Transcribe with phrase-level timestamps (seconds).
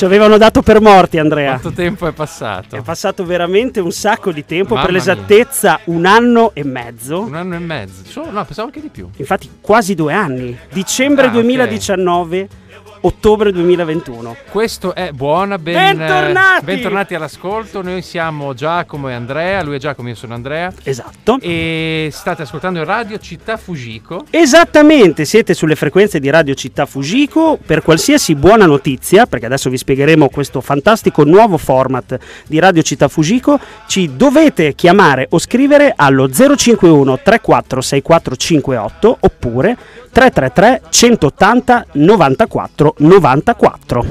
[0.00, 1.58] Ci avevano dato per morti, Andrea.
[1.58, 2.74] Quanto tempo è passato?
[2.74, 7.20] È passato veramente un sacco di tempo, Mamma per l'esattezza un anno e mezzo.
[7.20, 8.02] Un anno e mezzo.
[8.06, 9.10] Solo- no, pensavo anche di più.
[9.16, 10.56] Infatti quasi due anni.
[10.72, 11.32] Dicembre Ah, ok.
[11.34, 12.48] 2019,
[13.02, 14.36] ottobre 2021.
[14.50, 16.64] Questo è buona, ben, Bentornati!
[16.64, 17.82] bentornati all'ascolto.
[17.82, 20.72] Noi siamo Giacomo e Andrea, lui è Giacomo, io sono Andrea.
[20.82, 21.38] Esatto.
[21.40, 24.24] E state ascoltando radio Città Fujiko.
[24.30, 29.78] Esattamente, siete sulle frequenze di Radio Città Fujiko per qualsiasi buona notizia, perché adesso vi
[29.78, 36.28] spiegheremo questo fantastico nuovo format di Radio Città Fujiko, ci dovete chiamare o scrivere allo
[36.28, 39.76] 051 346458 oppure
[40.12, 44.04] 333 180 94 94.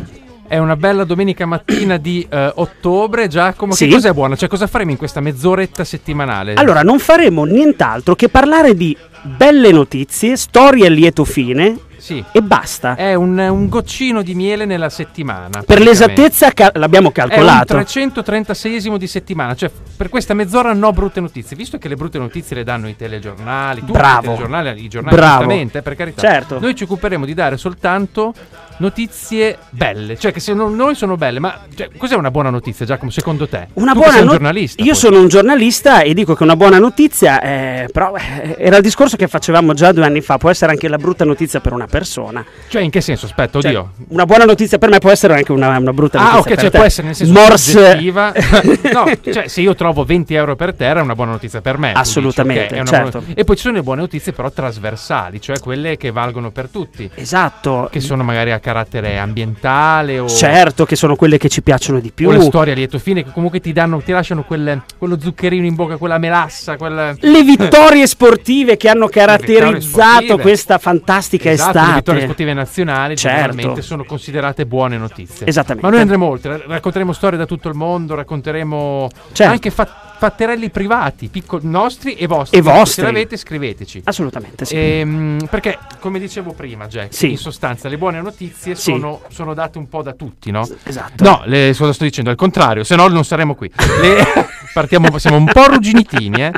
[0.48, 3.28] È una bella domenica mattina di eh, ottobre.
[3.28, 3.86] Giacomo, Sì.
[3.86, 4.36] che cos'è buono?
[4.36, 6.56] Cioè, cosa faremo in questa mezz'oretta settimanale?
[6.56, 12.24] Allora, non faremo nient'altro che parlare di belle notizie, storie a lieto fine sì.
[12.32, 12.96] e basta.
[12.96, 15.64] È un, un goccino di miele nella settimana.
[15.66, 17.76] Per l'esattezza ca- l'abbiamo È un calcolato.
[17.78, 22.56] 336esimo di settimana, cioè per questa mezz'ora no brutte notizie, visto che le brutte notizie
[22.56, 24.20] le danno i telegiornali, tutti Bravo.
[24.20, 26.22] i telegiornali, i giornali giustamente, per carità.
[26.22, 26.60] Certo.
[26.60, 28.34] Noi ci occuperemo di dare soltanto
[28.78, 32.86] notizie belle, cioè che se non noi sono belle, ma cioè, cos'è una buona notizia
[32.86, 33.68] Giacomo secondo te?
[33.74, 34.82] Una Tu buona sei un giornalista.
[34.82, 35.00] Io poi.
[35.00, 39.18] sono un giornalista e dico che una buona notizia, eh, però eh, era il discorso
[39.18, 42.46] che facevamo già due anni fa, può essere anche la brutta notizia per una persona.
[42.70, 43.26] Cioè in che senso?
[43.26, 43.92] Aspetta, Cioè, oddio.
[44.10, 46.40] una buona notizia per me può essere anche una, una brutta Ah, notizia.
[46.40, 46.78] ok, per cioè te.
[46.78, 47.98] può essere nel senso Morse-
[48.94, 51.88] no, cioè se io trovo 20 euro per terra è una buona notizia per me.
[51.90, 53.20] dici, Assolutamente, ok, è una certo.
[53.20, 56.68] buona- E poi ci sono le buone notizie però trasversali, cioè quelle che valgono per
[56.70, 57.10] tutti.
[57.16, 57.90] Esatto.
[57.92, 62.12] Che sono magari a carattere ambientale o, Certo che sono quelle che ci piacciono di
[62.12, 62.30] più.
[62.30, 65.66] o le storie a lieto fine che comunque ti danno, ti lasciano quel- quello zuccherino
[65.66, 67.18] in bocca, quella melassa, quel...
[67.20, 73.82] Le vittorie sportive che hanno caratterizzato questa fantastica Esatto, le vittorie sportive nazionali Certo.
[73.82, 75.46] sono considerate buone notizie.
[75.48, 75.86] Esattamente.
[75.86, 79.52] Ma noi andremo oltre, racconteremo storie da tutto il mondo, racconteremo Certo.
[79.54, 82.58] anche fa- fatterelli privati, piccoli, nostri e vostri.
[82.58, 82.92] E vostri.
[82.92, 84.02] Se l'avete scriveteci.
[84.04, 84.76] Assolutamente sì.
[84.76, 87.32] Ehm, perché, come dicevo prima, Jack, Sì.
[87.32, 88.92] in sostanza le buone notizie Sì.
[88.92, 90.68] sono, sono date un po' da tutti, no?
[90.84, 91.24] Esatto.
[91.24, 92.30] No, le, cosa sto dicendo?
[92.30, 93.72] Al contrario, se no non saremmo qui.
[94.02, 94.26] Le-
[94.74, 96.52] partiamo, siamo un po' ruginitini, eh?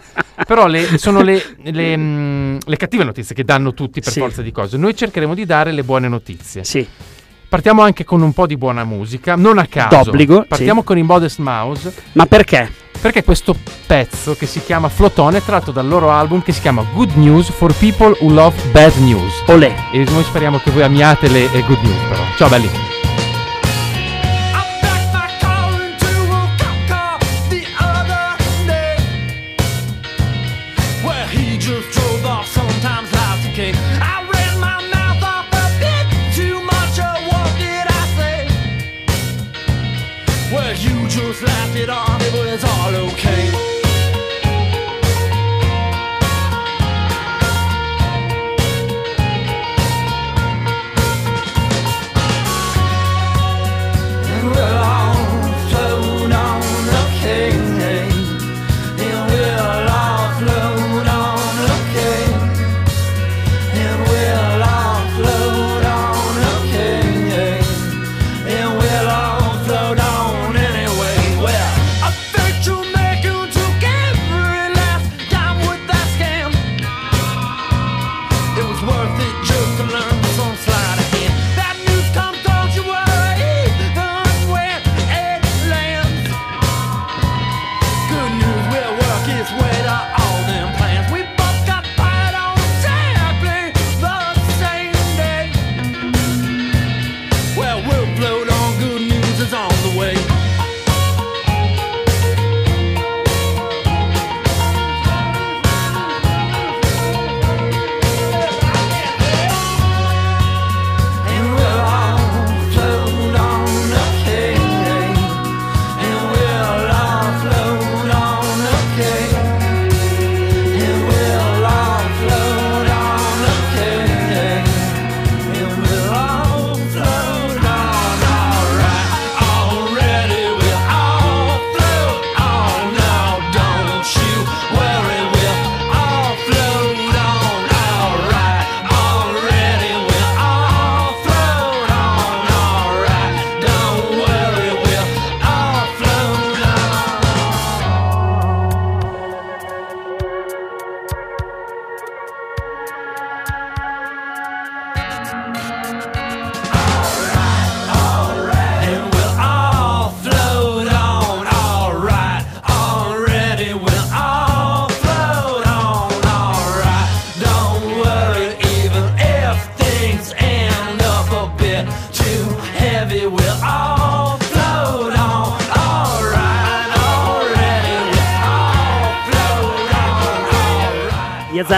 [0.48, 4.20] però le- sono le, le, mm, le cattive notizie che danno tutti per Sì.
[4.20, 4.76] forza di cose.
[4.78, 6.64] Noi cercheremo di dare le buone notizie.
[6.64, 6.88] Sì.
[7.48, 10.04] Partiamo anche con un po' di buona musica, non a caso.
[10.06, 10.86] D'obbligo, Partiamo sì.
[10.88, 12.72] con i Modest Mouse, Ma perché?
[13.02, 13.56] Perché questo
[13.88, 17.50] pezzo che si chiama Flotone è tratto dal loro album che si chiama Good News
[17.50, 19.44] for People Who Love Bad News.
[19.48, 19.74] Olè.
[19.92, 22.24] E noi speriamo che voi amiate le good news però.
[22.38, 23.01] Ciao belli.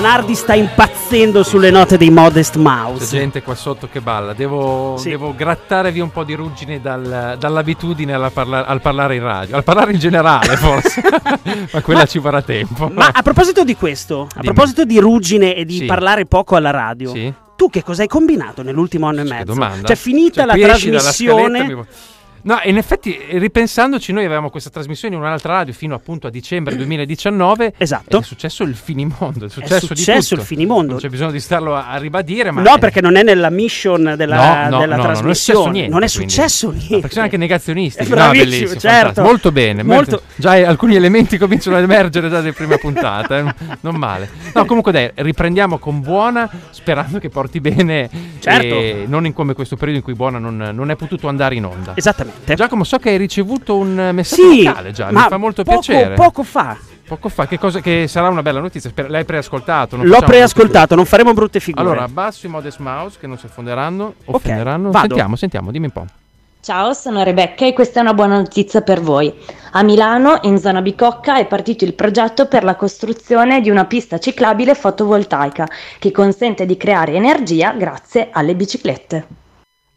[0.04, 3.06] Zanardi sta impazzendo sulle note dei Modest C'è Mouse.
[3.18, 4.34] gente qua sotto che balla.
[4.34, 5.08] Devo, Sì.
[5.08, 9.56] devo grattare via un po' di ruggine dal- dall'abitudine alla parla- al parlare in radio.
[9.56, 11.02] Al parlare in generale, forse.
[11.72, 12.90] Ma quella Ma- ci vorrà tempo.
[12.94, 14.54] Ma a proposito di questo, a Dimmi.
[14.54, 15.86] proposito di ruggine e di Sì.
[15.86, 17.34] parlare poco alla radio, Sì?
[17.56, 19.54] tu che cosa hai combinato nell'ultimo anno e mezzo?
[19.54, 19.88] domanda.
[19.88, 21.64] Cioè, finita Cioè, la trasmissione.
[21.64, 21.84] mi-
[22.44, 26.76] No, in effetti, ripensandoci, noi avevamo questa trasmissione in un'altra radio fino appunto a dicembre
[26.76, 27.74] 2019.
[27.78, 28.20] Esatto.
[28.20, 29.46] È successo il finimondo.
[29.46, 30.92] È successo, di successo il finimondo.
[30.92, 32.62] Non c'è bisogno di starlo a, a ribadire, ma.
[32.62, 35.18] No, è- perché non è nella mission della, No, no, della no, trasmissione.
[35.20, 35.90] non è successo niente.
[35.92, 36.34] Non è quindi.
[36.34, 36.96] successo No, niente.
[37.00, 38.00] perché sono anche negazionisti.
[38.04, 38.90] È No, bravissimo, bellissimo, certo.
[38.98, 39.28] fantastico.
[39.28, 39.84] Molto bene.
[39.84, 43.38] Molto- Già alcuni elementi cominciano ad emergere già dalle prime puntate.
[43.38, 43.76] eh.
[43.82, 44.30] Non male.
[44.54, 48.10] No, comunque dai, riprendiamo con buona, sperando che porti bene.
[48.40, 48.66] Certo.
[48.66, 51.66] E non in come questo periodo in cui buona non, non è potuto andare in
[51.66, 51.94] onda.
[51.96, 52.33] Esattamente.
[52.56, 55.80] Giacomo, so che hai ricevuto un messaggio Sì, vocale già, ma mi fa molto poco,
[55.80, 56.16] piacere.
[56.16, 56.78] Poco fa.
[57.06, 58.90] Poco fa, che, cosa, che sarà una bella notizia.
[58.90, 59.98] Sper- l'hai preascoltato?
[59.98, 61.84] non L'ho preascoltato, non faremo brutte figure.
[61.84, 64.16] Allora, abbasso i Modest Mouse che non si affonderanno.
[64.26, 64.90] Offenderanno.
[64.92, 65.08] vado.
[65.08, 66.06] Sentiamo, sentiamo, dimmi un po'.
[66.64, 69.34] Ciao, sono Rebecca e questa è una buona notizia per voi.
[69.74, 74.18] A Milano, in zona Bicocca, è partito il progetto per la costruzione di una pista
[74.18, 75.68] ciclabile fotovoltaica
[76.00, 79.43] che consente di creare energia grazie alle biciclette.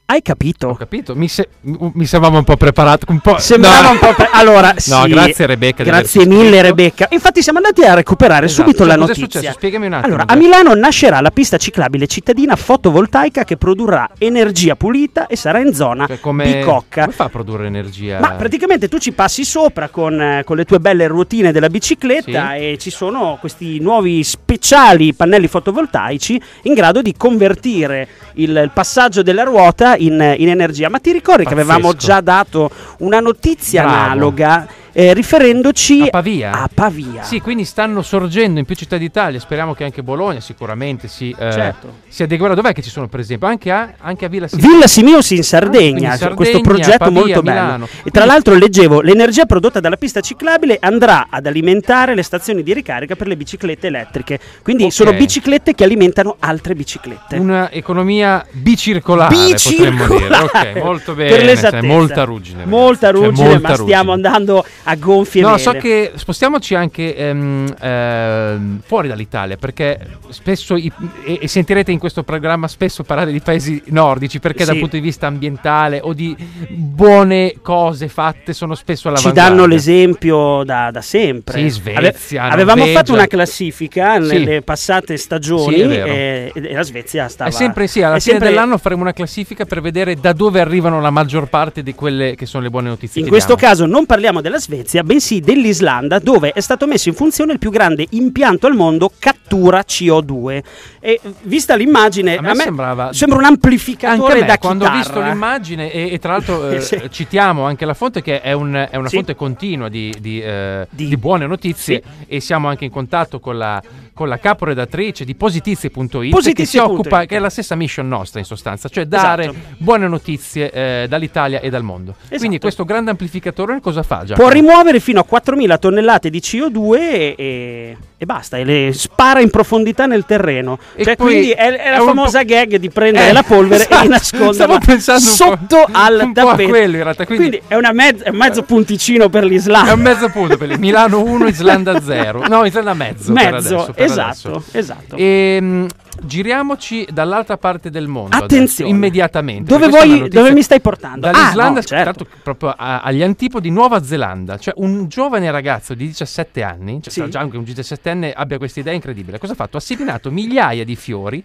[0.08, 0.74] Hai Ho capito?
[0.74, 3.06] capito, mi, se- mi- sembrava un po' preparato.
[3.08, 3.38] Un po'...
[3.38, 3.90] Sembrava no.
[3.90, 4.14] un po'.
[4.14, 5.08] per- Allora, No, sì.
[5.08, 5.82] grazie Rebecca.
[5.82, 6.62] Grazie mille.
[6.62, 7.08] Rebecca.
[7.10, 9.40] Infatti, siamo andati a recuperare Esatto, subito cioè, la cos'è notizia.
[9.40, 9.58] successo?
[9.58, 10.14] Spiegami un attimo.
[10.14, 10.36] Allora, a.
[10.36, 16.06] Milano nascerà la pista ciclabile cittadina fotovoltaica che produrrà energia pulita e sarà in zona
[16.06, 17.00] Cioè, come, Bicocca.
[17.02, 18.20] come fa a produrre energia?
[18.20, 22.50] Ma praticamente tu ci passi sopra con, eh, con le tue belle ruotine della bicicletta
[22.52, 22.58] Sì.
[22.58, 29.22] e ci sono questi nuovi speciali pannelli fotovoltaici in grado di convertire il, il passaggio
[29.22, 30.88] della ruota in, in energia.
[30.88, 32.06] Ma ti ricordi che avevamo Pazzesco.
[32.06, 33.96] già dato una notizia Bravo.
[33.96, 36.52] analoga eh, riferendoci A Pavia?
[36.52, 37.22] a Pavia?
[37.22, 39.38] Sì, quindi stanno sorgendo in più città d'Italia.
[39.38, 41.93] Speriamo che anche Bologna sicuramente si, eh, Certo.
[42.08, 42.54] si adeguerà.
[42.54, 43.46] Dov'è che ci sono, per esempio?
[43.46, 44.66] Anche a, anche a Villa Siena.
[44.66, 47.60] Villa Simius in Ah, Sardegna, cioè, Sardegna, questo progetto Pavia, molto bello.
[47.60, 47.88] Milano.
[48.04, 52.72] E tra l'altro leggevo, l'energia prodotta dalla pista ciclabile andrà ad alimentare le stazioni di
[52.72, 54.38] ricarica per le biciclette elettriche.
[54.62, 54.92] Quindi Ok.
[54.92, 57.37] sono biciclette che alimentano altre biciclette.
[57.37, 60.19] Un'economia bicircolare, potremmo dire.
[60.28, 61.44] Bicircolare, Ok, molto per bene.
[61.44, 61.81] l'esattezza.
[61.81, 62.64] Cioè, molta ruggine.
[62.64, 64.28] Molta Cioè, ruggine, molta ma stiamo ruggine.
[64.28, 65.60] andando a gonfie No, vele.
[65.62, 69.98] so che spostiamoci anche ehm, ehm, fuori dall'Italia perché
[70.28, 70.90] spesso i-
[71.24, 74.70] e, e sentirete in questo programma spesso parlare di paesi nordici perché Sì.
[74.70, 76.36] dal punto di vista ambientale o di
[76.68, 79.42] buone cose fatte sono spesso Ci all'avanguardia.
[79.54, 81.58] danno l'esempio da, da sempre.
[81.62, 82.98] Sì, Svezia, avevamo Norvegia.
[83.00, 84.32] fatto una classifica Sì.
[84.38, 87.50] nelle passate stagioni Sì, e, e la Svezia stava...
[87.50, 90.61] È sempre sì, alla è fine sempre- dell'anno faremo una classifica per vedere da dove
[90.61, 93.20] arrivano la maggior parte di quelle che sono le buone notizie.
[93.22, 93.68] In questo diamo.
[93.70, 97.71] caso non parliamo della Svezia, bensì dell'Islanda, dove è stato messo in funzione il più
[97.71, 100.62] grande impianto al mondo cattura CO2.
[101.00, 104.88] E vista l'immagine, A me sembrava- sembra un Anche amplificatore a me, da quando ho
[104.90, 105.02] chitarra.
[105.14, 107.00] visto l'immagine e, e tra l'altro eh, Sì.
[107.11, 109.16] citiamo anche la fonte che è, un- è una Sì.
[109.16, 113.56] fonte continua di, di, eh, Di- di buone notizie e siamo anche in contatto con
[113.56, 113.80] la,
[114.16, 118.46] con la caporedattrice di positizie.it che si occupa, che è la stessa mission nostra in
[118.46, 119.58] sostanza, cioè dare Esatto.
[119.76, 122.14] buone notizie eh, dall'Italia e dal mondo.
[122.18, 122.38] Esatto.
[122.38, 124.32] Quindi questo grande amplificatore cosa fa già?
[124.32, 126.94] Può rimuovere fino a 4.000 tonnellate di CO2
[127.37, 130.78] e, e- e basta, e le spara in profondità nel terreno.
[130.94, 134.04] E Cioè, quindi è, è la è famosa gag di prendere Eh, la polvere esatto.
[134.04, 134.78] e nasconderla
[135.18, 136.68] sotto al tappeto.
[136.70, 139.90] quello realtà, quindi- Quindi, è, una mezz- è un mezzo punticino per l'Islanda.
[139.90, 140.78] È un mezzo punto per.
[140.78, 142.46] Milano 1, Islanda 0.
[142.49, 143.32] No, Islanda mezzo.
[143.32, 145.16] per Mezzo, adesso, per esatto, esatto.
[145.16, 145.87] Ehm,
[146.25, 148.37] giriamoci dall'altra parte del mondo.
[148.37, 148.64] Attenzione.
[148.64, 149.70] adesso, immediatamente.
[149.73, 151.20] Dove, vuoi- dove mi stai portando?
[151.30, 152.26] Dall'Islanda, Ah, no, certo.
[152.42, 157.28] proprio a- agli antipodi Nuova Zelanda, cioè un giovane ragazzo di 17 anni, cioè Sì.
[157.30, 159.38] già anche un 17enne abbia questa idea incredibile.
[159.38, 159.76] Cosa ha fatto?
[159.76, 161.42] Ha seminato migliaia di fiori.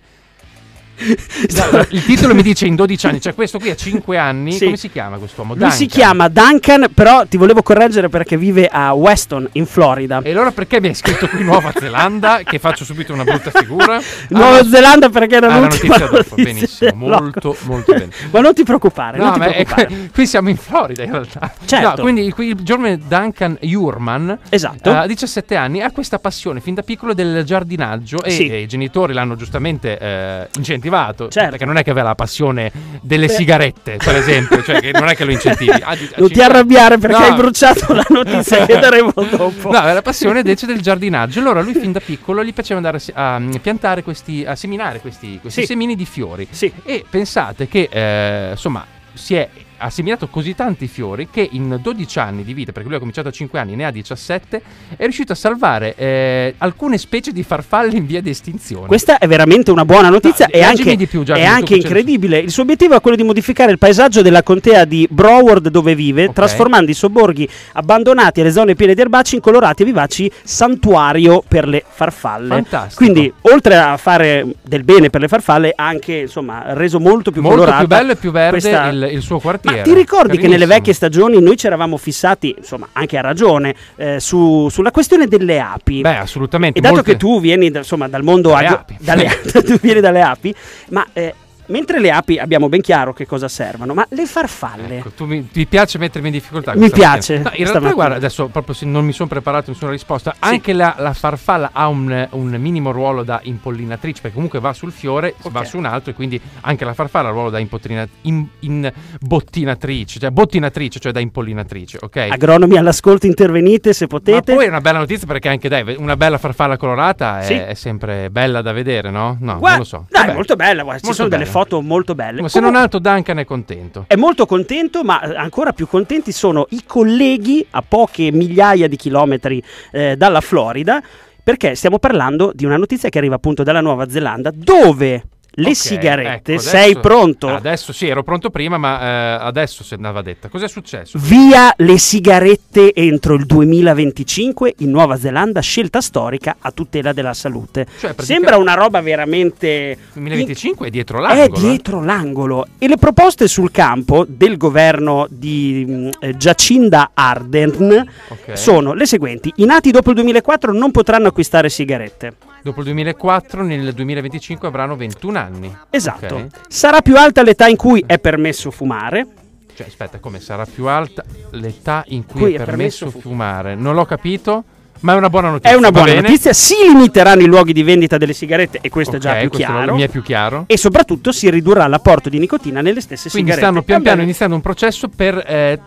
[1.51, 4.51] Da- il titolo mi dice in 12 anni, cioè questo qui ha 5 anni.
[4.53, 4.65] Sì.
[4.65, 5.55] Come si chiama quest'uomo?
[5.55, 10.21] Lui si chiama Duncan, però ti volevo correggere perché vive a Weston, in Florida.
[10.23, 12.41] E allora perché mi hai scritto qui Nuova Zelanda?
[12.43, 13.99] che faccio subito una brutta figura.
[14.29, 17.21] Nuova Ah, Zelanda perché era Ah, la l'ultima notizia dopo, notizia benissimo, del blog.
[17.21, 18.09] molto, molto bene.
[18.31, 20.09] Ma non ti preoccupare, non No, ti ma è- preoccupare.
[20.13, 21.53] qui siamo in Florida in realtà.
[21.65, 21.87] Certo.
[21.87, 24.91] No, quindi qui il giovane Duncan Jurman Esatto.
[24.91, 28.51] a 17 anni ha questa passione fin da piccolo del giardinaggio e, Sì.
[28.53, 30.89] i genitori l'hanno giustamente eh, incentivato.
[31.29, 31.49] Certo.
[31.49, 32.71] Perché non è che aveva la passione
[33.01, 33.33] delle Beh.
[33.33, 35.69] sigarette, per esempio, cioè non è che lo incentivi.
[35.81, 37.23] A a Non ti cinque- arrabbiare perché No.
[37.23, 39.71] hai bruciato la notizia che daremo dopo.
[39.71, 41.39] No, aveva la passione invece del giardinaggio.
[41.39, 44.99] Allora lui fin da piccolo gli piaceva andare a, a, mm, piantare questi, a seminare
[44.99, 45.67] questi, questi Sì.
[45.67, 46.47] semini di fiori.
[46.49, 46.71] Sì.
[46.83, 49.47] E pensate che, eh, insomma, si è
[49.81, 53.29] ha seminato così tanti fiori che in 12 anni di vita, perché lui ha cominciato
[53.29, 54.61] a 5 anni, ne ha 17,
[54.95, 58.85] è riuscito a salvare eh, alcune specie di farfalle in via di estinzione.
[58.87, 62.37] Questa è veramente una buona notizia No, e anche, più, è Giacomo, tu anche incredibile.
[62.39, 66.25] Il suo obiettivo è quello di modificare il paesaggio della contea di Broward dove vive,
[66.25, 66.33] Ok.
[66.33, 71.43] trasformando i sobborghi abbandonati e le zone piene di erbacci in colorati e vivaci santuario
[71.47, 72.47] per le farfalle.
[72.49, 72.95] Fantastico.
[73.03, 77.41] Quindi, oltre a fare del bene per le farfalle, ha anche insomma reso molto più
[77.41, 79.70] Molto colorata più bello e più verde questa- il, il suo quartiere.
[79.77, 83.75] Ma ti ricordi che nelle vecchie stagioni noi ci eravamo fissati, insomma, anche a ragione,
[83.95, 86.01] eh, su- sulla questione delle api?
[86.01, 86.79] Beh, assolutamente.
[86.79, 88.97] E dato molte- che tu vieni da- insomma, dal mondo Dalle agro- api.
[88.99, 90.53] dalle, tu vieni dalle api,
[90.89, 91.33] ma eh,
[91.71, 94.97] mentre le api abbiamo ben chiaro che cosa servono, ma le farfalle.
[94.99, 96.75] Ecco, tu mi, ti piace mettermi in difficoltà?
[96.75, 97.49] Mi piace, mattina?
[97.49, 97.93] No, in realtà, stamattina.
[97.93, 100.35] guarda, adesso proprio se non mi sono preparato nessuna risposta.
[100.39, 104.91] Anche la, la farfalla ha un, un minimo ruolo da impollinatrice, perché comunque va sul
[104.91, 105.51] fiore, Ok.
[105.51, 108.91] va su un altro, e quindi anche la farfalla ha il ruolo da in, in
[109.19, 112.27] bottinatrice, cioè bottinatrice, cioè da impollinatrice, ok?
[112.29, 114.53] Agronomi all'ascolto, intervenite se Ma potete.
[114.53, 117.53] poi è una bella notizia perché anche dai, una bella farfalla colorata è, Sì.
[117.53, 119.37] è sempre bella da vedere, no?
[119.39, 120.05] No, Guarda, non lo so.
[120.09, 120.33] Dai, Vabbè.
[120.35, 121.53] molto bella, guarda, ci Molto sono delle bella.
[121.63, 122.41] Foto molto belle.
[122.41, 124.05] Ma se non Comunque- altro Duncan è contento.
[124.07, 128.95] È molto contento, ma eh, ancora più contenti sono i colleghi a poche migliaia di
[128.95, 131.01] chilometri eh, dalla Florida,
[131.43, 135.75] perché stiamo parlando di una notizia che arriva appunto dalla Nuova Zelanda, dove le Ok,
[135.75, 137.47] sigarette, ecco, sei adesso- pronto?
[137.49, 140.47] Adesso sì, ero pronto prima, ma eh, adesso se andava detta.
[140.47, 141.19] Cos'è successo?
[141.21, 147.85] Via le sigarette entro il 2025 in Nuova Zelanda, scelta storica a tutela della salute.
[147.85, 151.57] Cioè, pratica- Sembra una roba veramente 2025 è dietro È l'angolo.
[151.57, 151.59] eh.
[151.59, 158.57] dietro l'angolo e le proposte sul campo del governo di mh, eh, Jacinda Ardern Ok.
[158.57, 162.33] sono le seguenti: i nati dopo il 2004 non potranno acquistare sigarette.
[162.63, 165.75] Dopo il 2004, nel 2025 avranno 21 anni.
[165.89, 166.35] Esatto.
[166.35, 166.45] Ok.
[166.67, 169.25] Sarà più alta l'età in cui è permesso fumare.
[169.73, 173.73] Cioè, aspetta, come sarà più alta l'età in cui Qui è permesso permesso fu- fumare?
[173.75, 174.63] Non l'ho capito,
[174.99, 175.71] ma è una buona notizia.
[175.71, 176.53] È una buona notizia.
[176.53, 179.95] Si limiteranno i luoghi di vendita delle sigarette e questo è già più chiaro.
[179.95, 180.65] mi è più chiaro.
[180.67, 183.65] E soprattutto si ridurrà l'apporto di nicotina nelle stesse Quindi sigarette.
[183.65, 185.79] stanno pian piano iniziando un processo per eh,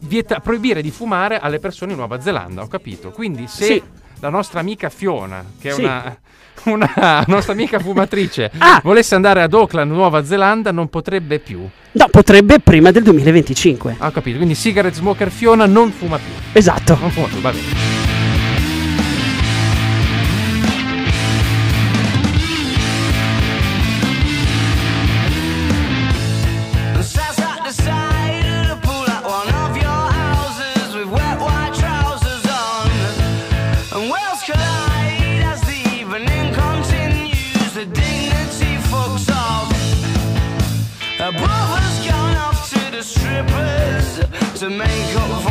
[0.00, 3.10] vieta- proibire di fumare alle persone in Nuova Zelanda, ho capito.
[3.10, 3.82] Quindi se Sì.
[4.20, 5.82] La nostra amica Fiona, che è Sì.
[5.82, 6.16] una,
[6.64, 8.80] una nostra amica fumatrice, Ah!
[8.82, 11.66] volesse andare ad Auckland, Nuova Zelanda, non potrebbe più.
[11.92, 13.96] No, potrebbe prima del 2025.
[13.98, 16.32] Ah, Ho capito, quindi Cigarette Smoker Fiona non fuma più.
[16.52, 16.96] Esatto.
[17.00, 17.95] Non fuma più, va bene.
[44.68, 45.45] To make up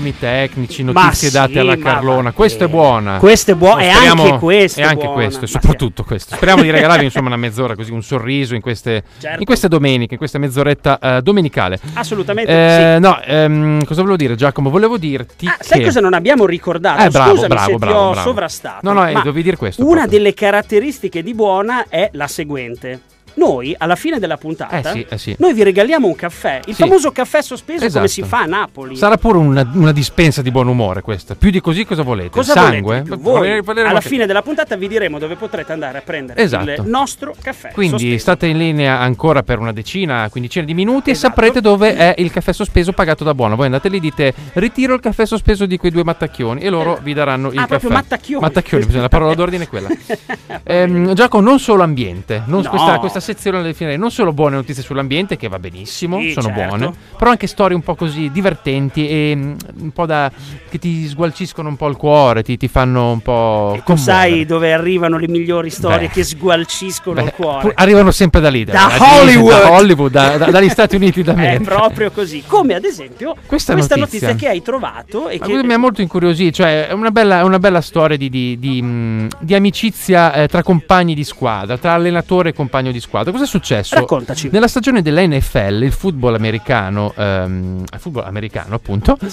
[0.00, 2.32] problemi tecnici, notizie sì, date alla Carlona.
[2.32, 3.18] Questa è buona.
[3.18, 5.12] Questa è buona, e anche questo E anche buona.
[5.12, 6.34] questo, e soprattutto questo.
[6.34, 9.38] Speriamo di regalarvi insomma una mezz'ora così, un sorriso in queste, Certo.
[9.38, 11.78] in queste domeniche, in questa mezz'oretta eh, domenicale.
[11.94, 13.00] Assolutamente Eh, sì.
[13.00, 14.70] No, ehm, cosa volevo dire Giacomo?
[14.70, 15.84] Volevo dirti Ah, sai che...
[15.84, 17.02] cosa non abbiamo ricordato?
[17.04, 18.28] Eh, bravo, Scusami bravo, se bravo, ti ho bravo.
[18.28, 18.78] sovrastato.
[18.82, 20.18] No, no, eh, dovevi dire questo Una proprio.
[20.18, 23.00] delle caratteristiche di buona è la seguente.
[23.40, 25.34] Noi, alla fine della puntata, Eh sì, eh sì.
[25.38, 26.60] noi vi regaliamo un caffè.
[26.66, 26.82] Il Sì.
[26.82, 28.06] famoso caffè sospeso come Esatto.
[28.08, 28.96] si fa a Napoli.
[28.96, 31.34] Sarà pure una, una dispensa di buon umore questa.
[31.34, 32.28] Più di così cosa volete?
[32.30, 33.02] Cosa Sangue?
[33.02, 36.70] volete Voi, alla fine della puntata vi diremo dove potrete andare a prendere Esatto.
[36.70, 37.70] il nostro caffè.
[37.72, 38.18] Quindi sospeso.
[38.18, 41.26] state in linea ancora per una decina, quindicina di minuti Esatto.
[41.26, 43.56] e saprete dove è il caffè sospeso pagato da buono.
[43.56, 46.98] Voi andate lì e dite ritiro il caffè sospeso di quei due mattacchioni e loro
[47.02, 47.68] vi daranno il Ah, caffè.
[47.78, 48.42] proprio mattacchioni.
[48.42, 49.88] Mattacchioni, bisogna- la parola d'ordine è quella.
[50.64, 52.68] Ehm, Giacomo, non solo ambiente, non- No.
[52.68, 56.48] questa, questa sezione la definirei non solo buone notizie sull'ambiente, che va benissimo, Sì, sono
[56.48, 56.66] certo.
[56.76, 60.30] buone, però anche storie un po' così divertenti e mm, un po' da
[60.68, 63.74] che ti sgualciscono un po' il cuore, ti, ti fanno un po'.
[63.76, 66.12] E tu sai dove arrivano le migliori storie Beh.
[66.12, 67.68] che sgualciscono il Beh, cuore.
[67.68, 69.60] pu- arrivano sempre da lì, Da Disney, Hollywood.
[69.60, 71.76] da Hollywood, da- da- dagli Stati Uniti È d'America.
[71.76, 72.42] proprio così.
[72.46, 74.28] Come ad esempio Questa questa, notizia.
[74.28, 74.34] notizia.
[74.34, 77.42] che hai trovato e Ma che mi ha molto incuriosito, cioè è una bella, è
[77.42, 81.92] una bella storia di, di- di, mh, di amicizia eh, tra compagni di squadra, tra
[81.94, 83.09] allenatore e compagno di squadra.
[83.10, 83.94] Cosa è successo?
[83.96, 84.48] Raccontaci.
[84.52, 89.18] Nella stagione della NFL, il football americano, ehm, il football americano appunto,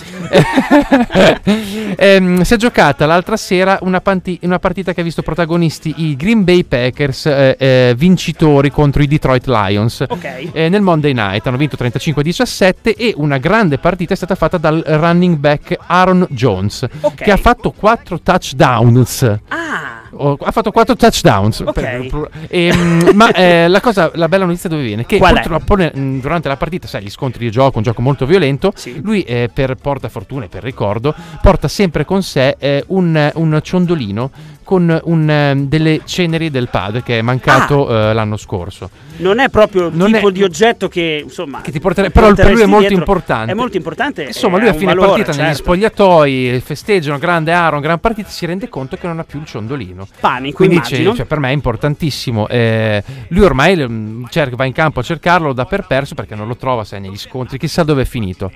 [1.96, 6.16] ehm, si è giocata l'altra sera una, panti- una partita che ha visto protagonisti i
[6.16, 10.04] Green Bay Packers eh, eh, vincitori contro i Detroit Lions.
[10.08, 10.50] Ok.
[10.52, 14.82] Eh, nel Monday Night hanno vinto 35-17 e una grande partita è stata fatta dal
[14.86, 17.16] running back Aaron Jones Ok.
[17.16, 19.22] che ha fatto 4 touchdowns.
[19.50, 21.71] Ah, Oh, ha fatto 4 touchdowns Ok.
[21.73, 25.75] per- per- ehm, ma eh, la cosa la bella notizia dove viene che Qual purtroppo
[25.75, 28.99] ne- mh, durante la partita sai gli scontri di gioco un gioco molto violento Sì.
[29.03, 33.60] lui eh, per porta fortuna e per ricordo porta sempre con sé eh, un, un
[33.62, 34.32] ciondolino
[34.67, 39.47] con un, ehm, delle ceneri del padre che è mancato eh, l'anno scorso non è
[39.49, 42.62] proprio il Non tipo è- di oggetto che insomma che ti portere- però per lui
[42.62, 42.97] è molto dietro.
[42.97, 43.51] importante.
[43.51, 44.23] È molto importante.
[44.25, 45.63] Insomma, lui a fine valore, partita negli certo.
[45.63, 50.08] spogliatoi festeggiano grande Aaron, gran partita, si rende conto che non ha più il ciondolino.
[50.19, 52.47] Panico, Quindi c'è- cioè, per me è importantissimo.
[52.47, 56.36] eh, lui ormai mm, cerca- va in campo a cercarlo, lo dà per perso perché
[56.36, 58.51] non lo trova, sai, negli scontri, chissà dove è finito.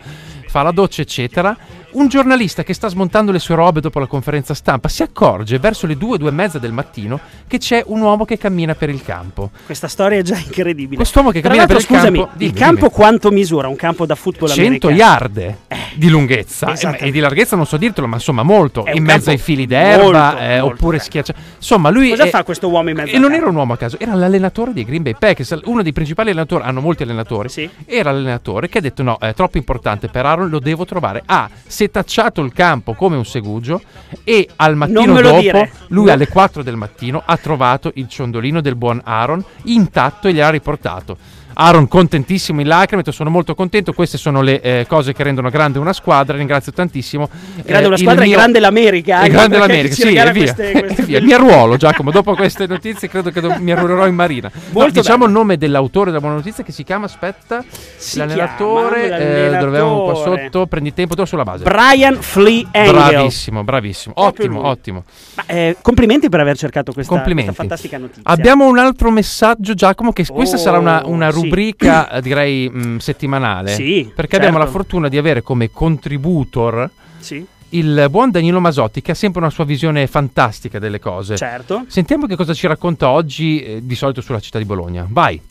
[0.48, 1.58] Fa la doccia, eccetera.
[1.94, 5.86] Un giornalista che sta smontando le sue robe dopo la conferenza stampa si accorge verso
[5.88, 9.04] le due, due e mezza del mattino che c'è un uomo che cammina per il
[9.04, 9.50] campo.
[9.66, 10.96] Questa storia è già incredibile.
[10.96, 12.32] Quest'uomo che Tra cammina per il scusami, campo.
[12.36, 12.92] dimmi, il campo dimmi.
[12.92, 14.96] quanto misura un campo da football 100 americano?
[14.96, 15.56] yard
[15.96, 17.04] di lunghezza Esatto.
[17.04, 19.68] e, e di larghezza non so dirtelo ma insomma molto È in mezzo ai fili
[19.68, 20.02] d'erba
[20.32, 21.00] molto, eh, molto oppure grande.
[21.04, 23.74] schiaccia insomma lui Cosa è- fa questo uomo in mezzo e non era un uomo
[23.74, 27.50] a caso era l'allenatore dei Green Bay Packers uno dei principali allenatori hanno molti allenatori
[27.50, 27.70] Sì.
[27.86, 31.50] era l'allenatore che ha detto no è troppo importante per Aaron lo devo trovare ha
[31.82, 33.82] setacciato il campo come un segugio
[34.24, 35.72] e al mattino dopo dire.
[35.88, 36.12] lui No.
[36.12, 41.18] alle 4 del mattino ha trovato il ciondolino del buon Aaron intatto e gliel'ha riportato
[41.54, 45.80] Aaron contentissimo in lacrime, sono molto contento, queste sono le eh, cose che rendono grande
[45.80, 47.30] una squadra, ringrazio tantissimo.
[47.64, 49.14] Grande Eh, una squadra e mio- grande l'America.
[49.14, 50.32] è anche, grande perché l'America, sì, e via.
[50.32, 51.22] queste- E queste via.
[51.22, 54.50] Mi arruolo Giacomo, dopo queste notizie credo che do- mi arruolerò in marina.
[54.72, 55.26] No, diciamo bello.
[55.26, 57.64] il nome dell'autore della buona notizia che si chiama, aspetta,
[57.98, 61.64] Si l'allenatore, chiama, eh, qua sotto, prendi tempo, tu sulla base.
[61.64, 62.94] Brian Flea Engel.
[62.94, 65.04] Bravissimo, bravissimo, ottimo, ottimo.
[65.36, 68.22] Ma, eh, complimenti per aver cercato questa, questa fantastica notizia.
[68.24, 71.40] Abbiamo un altro messaggio, Giacomo, che questa Oh, sarà una, una sì.
[71.44, 73.74] Rubrica, eh, direi, mh, settimanale.
[73.74, 74.80] Sì, Perché abbiamo la certo.
[74.80, 79.64] fortuna di avere come contributor Sì, il buon Danilo Masotti, che ha sempre una sua
[79.64, 81.38] visione fantastica delle cose.
[81.38, 81.86] certo.
[81.88, 85.06] Sentiamo che cosa ci racconta oggi, eh, di solito sulla città di Bologna.
[85.10, 85.42] Vai.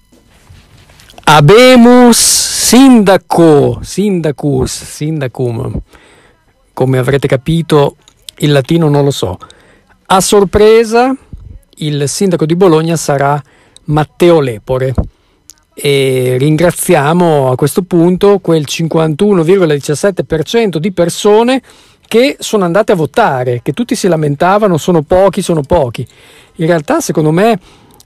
[1.25, 5.73] Abemus sindaco, sindacus, sindacum.
[6.73, 7.97] Come avrete capito,
[8.39, 9.39] il latino non lo so.
[10.07, 11.15] A sorpresa,
[11.77, 13.41] il sindaco di Bologna sarà
[13.85, 14.95] Matteo Lepore.
[15.75, 21.63] E ringraziamo a questo punto quel 51,17% di persone
[22.07, 26.07] che sono andate a votare, che tutti si lamentavano, sono pochi, sono pochi.
[26.57, 27.59] In realtà, secondo me,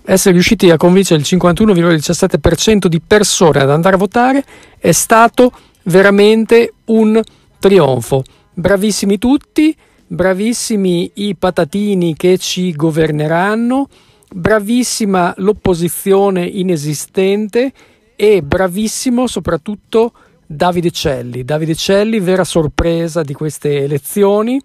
[0.05, 4.45] essere riusciti a convincere il 51,17% di persone ad andare a votare
[4.79, 5.51] è stato
[5.85, 7.21] veramente un
[7.59, 8.23] trionfo.
[8.53, 9.75] Bravissimi tutti,
[10.07, 13.89] bravissimi i patatini che ci governeranno,
[14.35, 17.73] bravissima l'opposizione inesistente
[18.17, 20.13] e bravissimo soprattutto
[20.45, 21.45] Davide Celli.
[21.45, 24.61] Davide Celli, vera sorpresa di queste elezioni,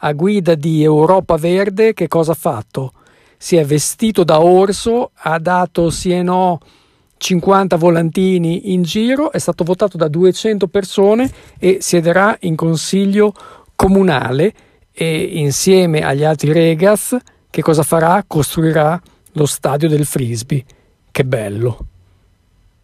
[0.00, 2.92] a guida di Europa Verde, che cosa ha fatto?
[3.38, 6.60] Si è vestito da orso, ha dato sì e no
[7.16, 13.32] 50 volantini in giro, è stato votato da 200 persone e siederà in consiglio
[13.74, 14.52] comunale
[14.92, 17.16] e insieme agli altri Regas
[17.54, 18.24] che cosa farà?
[18.26, 19.00] Costruirà
[19.34, 20.64] lo stadio del frisbee.
[21.10, 21.86] Che bello.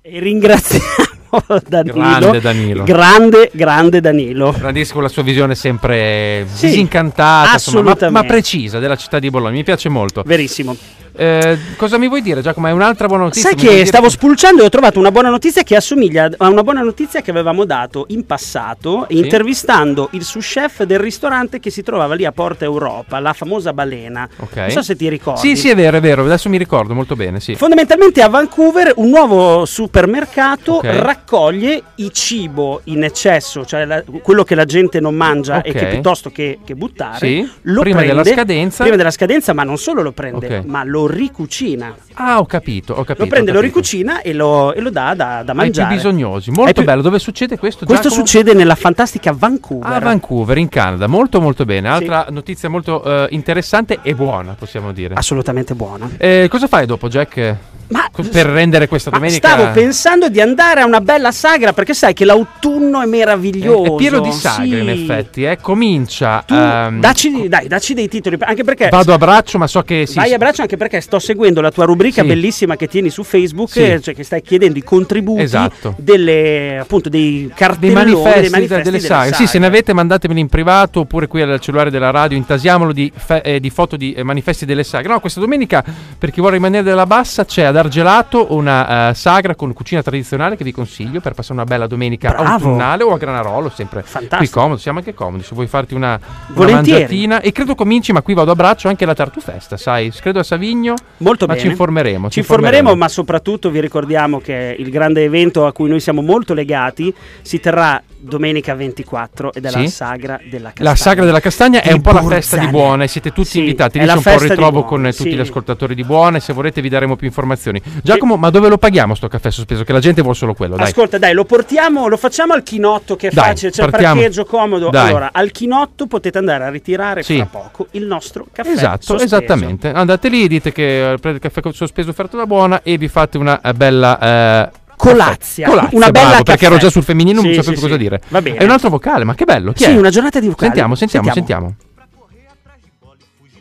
[0.02, 0.84] E ringraziamo
[1.68, 1.94] Danilo.
[1.94, 2.84] Grande Danilo.
[2.84, 4.52] Grande, grande Danilo.
[4.52, 8.10] Grandissimo con la sua visione sempre Sì, disincantata, insomma, ma, assolutamente.
[8.10, 9.52] ma precisa della città di Bologna.
[9.52, 10.22] Mi piace molto.
[10.24, 10.76] Verissimo.
[11.12, 12.68] Eh, cosa mi vuoi dire, Giacomo?
[12.68, 13.50] È un'altra buona notizia?
[13.50, 16.82] Sai che stavo spulciando e ho trovato una buona notizia che assomiglia a una buona
[16.82, 19.18] notizia che avevamo dato in passato Sì.
[19.18, 23.72] intervistando il sous chef del ristorante che si trovava lì a Porta Europa, la famosa
[23.72, 24.28] balena.
[24.36, 24.56] Ok.
[24.56, 25.40] Non so se ti ricordi.
[25.40, 26.24] Sì, sì, è vero, è vero.
[26.24, 27.40] Adesso mi ricordo molto bene.
[27.40, 27.54] Sì.
[27.54, 30.84] Fondamentalmente a Vancouver un nuovo supermercato Ok.
[30.86, 35.76] raccoglie il cibo in eccesso, cioè la- quello che la gente non mangia e Ok.
[35.76, 38.82] che piuttosto che, che buttare, Sì, lo prima prende, della scadenza.
[38.82, 41.94] prima della scadenza, ma non solo lo prende, ma lo ricucina.
[42.14, 43.24] Ah, ho capito, ho capito.
[43.24, 45.94] Lo prende, lo ricucina e lo, e lo dà da, da Ai più mangiare.
[45.94, 46.50] bisognosi.
[46.50, 47.02] Ai Molto più- bello.
[47.02, 47.84] Dove succede questo?
[47.86, 48.26] Questo Giacomo?
[48.26, 49.92] succede nella fantastica Vancouver.
[49.92, 51.06] A Vancouver, in Canada.
[51.06, 51.88] Molto, molto bene.
[51.88, 55.14] Altra notizia molto eh, interessante e buona, possiamo dire.
[55.14, 56.08] Assolutamente buona.
[56.18, 57.56] Eh, cosa fai dopo, Jack?
[57.90, 59.48] Ma Co- per rendere questa domenica.
[59.48, 63.94] stavo pensando di andare a una bella sagra perché sai che l'autunno è meraviglioso.
[63.94, 64.78] È pieno di sagre, sì.
[64.78, 65.44] in effetti.
[65.44, 65.58] Eh.
[65.60, 66.42] Comincia.
[66.46, 70.06] Tu, ehm, dacci, dai, dacci dei titoli, anche perché Vado a braccio, ma so che.
[70.06, 72.28] Sì, vai a braccio anche perché sto seguendo la tua rubrica Sì.
[72.28, 73.98] bellissima che tieni su Facebook, Sì.
[74.02, 75.94] cioè che stai chiedendo i contributi Esatto.
[75.98, 79.34] delle, appunto, dei dei cartelloni, manifesti, dei manifesti delle delle sagre.
[79.34, 83.10] Sì, se ne avete mandatemeli in privato oppure qui al cellulare della radio, intasiamolo di,
[83.14, 85.12] fe- eh, di foto di eh, manifesti delle sagre.
[85.12, 85.84] No, questa domenica,
[86.18, 90.56] per chi vuole rimanere della bassa, c'è ad Argelato una eh, sagra con cucina tradizionale
[90.56, 92.48] che vi consiglio per passare una bella domenica Bravo.
[92.48, 94.36] autunnale o a Granarolo, sempre Fantastico.
[94.36, 96.18] qui comodo, siamo anche comodi, se vuoi farti una,
[96.54, 97.40] una mangiatina.
[97.40, 100.10] E credo cominci, ma qui vado a braccio, anche la Tartufesta, sai?
[100.12, 101.64] Credo a Savigno, Molto ma bene.
[101.64, 102.30] ci informeremo.
[102.30, 106.54] Ci informeremo, ma soprattutto vi ricordiamo che il grande evento a cui noi siamo molto
[106.54, 107.12] legati
[107.42, 109.88] si terrà domenica 24 ed è la Sì.
[109.88, 110.90] sagra della castagna.
[110.90, 112.40] La sagra della castagna è Di un po' la Bolzano.
[112.40, 113.96] festa di Buona e siete tutti Sì, invitati.
[113.96, 115.34] è Lì la c'è un po' il ritrovo con tutti sì.
[115.34, 117.69] gli ascoltatori di Buona e se vorrete vi daremo più informazioni.
[118.02, 119.84] Giacomo, ma dove lo paghiamo sto caffè sospeso?
[119.84, 120.86] Che la gente vuole solo quello, dai.
[120.86, 124.14] Ascolta, dai, lo portiamo, lo facciamo al chinotto che è Dai, facile, c'è il partiamo.
[124.14, 124.90] parcheggio comodo.
[124.90, 125.08] Dai.
[125.08, 127.36] Allora, al chinotto potete andare a ritirare Sì.
[127.36, 128.70] fra poco il nostro caffè.
[128.70, 129.36] Esatto, sospeso.
[129.36, 129.92] esattamente.
[129.92, 133.38] Andate lì, dite che eh, prendete il caffè sospeso offerto da Buona e vi fate
[133.38, 134.18] una eh, bella
[134.66, 135.66] eh, Colazia.
[135.66, 137.98] Colazia, una bella bravo, perché ero già sul femminile, non Sì, sapevo sì, cosa sì.
[138.00, 138.20] dire.
[138.28, 138.56] Va bene.
[138.58, 139.72] È un altro vocale, ma che bello.
[139.72, 139.96] Chi Sì, è?
[139.96, 140.66] una giornata di vocali.
[140.66, 141.74] Sentiamo, sentiamo, sentiamo.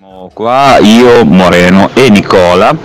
[0.10, 2.76] Siamo Qua io, Moreno e Nicola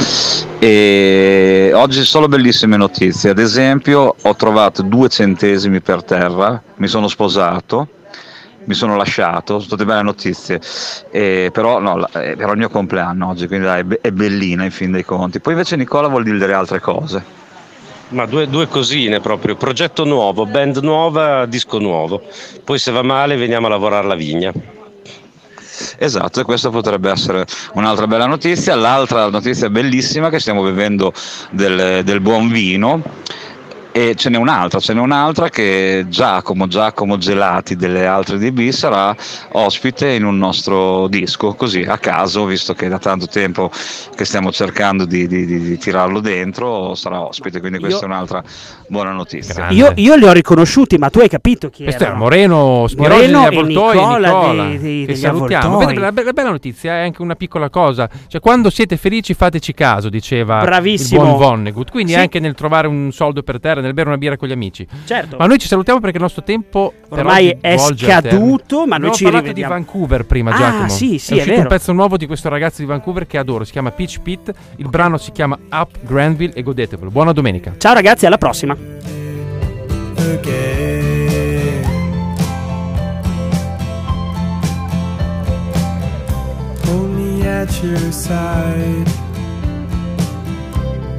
[0.59, 7.09] e oggi solo bellissime notizie, ad esempio ho trovato due centesimi per terra, mi sono
[7.09, 7.89] sposato,
[8.65, 10.61] mi sono lasciato, sono tutte belle notizie,
[11.11, 14.11] Eh, però, no, la- eh, è il mio compleanno oggi, quindi dai, è be- è
[14.11, 15.41] bellina in fin dei conti.
[15.41, 17.25] Poi invece Nicola vuol dire altre cose.
[18.09, 22.21] Ma due, due cosine proprio, progetto nuovo, band nuova, disco nuovo.
[22.63, 24.53] Poi se va male veniamo a lavorare alla vigna.
[25.99, 28.75] Esatto, e questa potrebbe essere un'altra bella notizia.
[28.75, 31.13] L'altra notizia bellissima è che stiamo bevendo
[31.51, 33.03] del, del buon vino.
[33.97, 39.15] E ce n'è un'altra, ce n'è un'altra che Giacomo, Giacomo Gelati delle altre DB sarà
[39.53, 43.71] ospite in un nostro disco, così a caso, visto che da tanto tempo
[44.17, 48.13] che stiamo cercando di, di- di- di tirarlo dentro, sarà ospite, quindi questa Io- è
[48.13, 48.43] un'altra
[48.89, 49.71] buona notizia.
[49.71, 52.23] Io, io li ho riconosciuti, ma tu hai capito chi Questo è erano?
[52.25, 55.67] Moreno Spirogli Moreno degli Avvoltoi e Nicola Nicola, dei- dei- che degli salutiamo.
[55.79, 55.95] Avvoltoi.
[55.99, 59.73] La, be- la bella notizia è anche una piccola cosa, cioè quando siete felici fateci
[59.73, 61.21] caso, diceva Bravissimo.
[61.23, 62.19] il buon Vonnegut, quindi Sì.
[62.19, 64.87] anche nel trovare un soldo per terra, nel bere una birra con gli amici.
[65.05, 65.37] Certo.
[65.39, 69.23] Ma noi ci salutiamo perché il nostro tempo Ormai è scaduto, ma noi Abbiamo ci
[69.25, 69.75] parlato rivediamo.
[69.75, 70.89] di Vancouver prima, Ah, Giacomo.
[70.89, 71.69] sì, sì, è è uscito un vero.
[71.69, 75.17] pezzo nuovo di questo ragazzo di Vancouver che adoro, si chiama Peach Pit, il brano
[75.19, 77.11] si chiama Up Granville e godetevelo.
[77.11, 77.75] Buona domenica.
[77.79, 78.77] Ciao ragazzi, alla prossima.
[86.89, 89.07] Only at your side.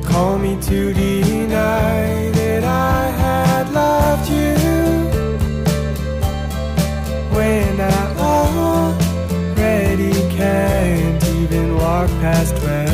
[0.04, 2.32] Call me to deny
[3.58, 4.54] I loved you.
[7.38, 8.02] When I
[8.34, 12.85] already can't even walk past twelve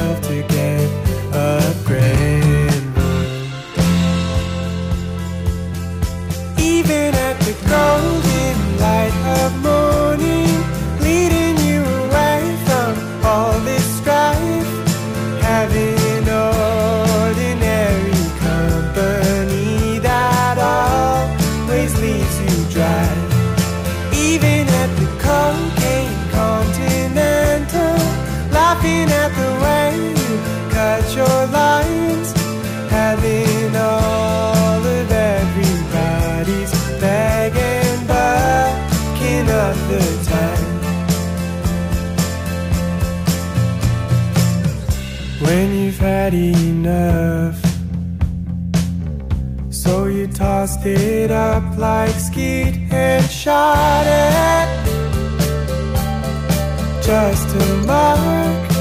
[57.11, 58.71] just to mark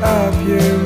[0.00, 0.76] up your